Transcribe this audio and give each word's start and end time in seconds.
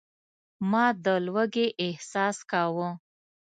ما 0.71 0.85
د 1.03 1.07
لوږې 1.25 1.67
احساس 1.85 2.37
کاوه. 2.51 2.89